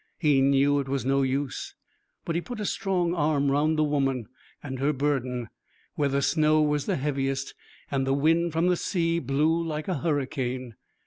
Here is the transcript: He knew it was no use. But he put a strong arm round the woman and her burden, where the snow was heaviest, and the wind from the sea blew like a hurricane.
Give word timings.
He 0.17 0.41
knew 0.41 0.79
it 0.79 0.89
was 0.89 1.05
no 1.05 1.21
use. 1.21 1.75
But 2.25 2.33
he 2.33 2.41
put 2.41 2.59
a 2.59 2.65
strong 2.65 3.13
arm 3.13 3.51
round 3.51 3.77
the 3.77 3.83
woman 3.83 4.29
and 4.63 4.79
her 4.79 4.93
burden, 4.93 5.49
where 5.93 6.09
the 6.09 6.23
snow 6.23 6.59
was 6.63 6.87
heaviest, 6.87 7.53
and 7.91 8.07
the 8.07 8.13
wind 8.15 8.51
from 8.51 8.65
the 8.65 8.77
sea 8.77 9.19
blew 9.19 9.63
like 9.63 9.87
a 9.87 9.99
hurricane. 9.99 10.73